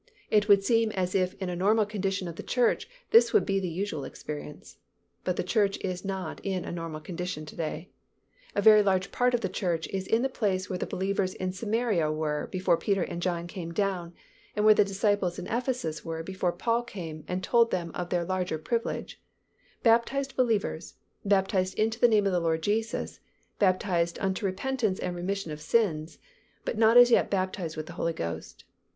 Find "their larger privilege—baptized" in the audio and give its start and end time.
18.09-20.35